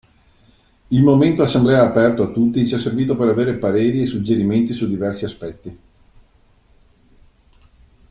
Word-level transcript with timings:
Il 0.87 1.03
momento 1.03 1.43
assemblea 1.43 1.83
aperto 1.85 2.23
a 2.23 2.31
tutti 2.31 2.67
ci 2.67 2.73
è 2.73 2.79
servito 2.79 3.15
per 3.15 3.27
avere 3.27 3.59
pareri 3.59 4.01
e 4.01 4.07
suggerimenti 4.07 4.73
su 4.73 4.87
diversi 4.87 5.25
aspetti. 5.25 5.79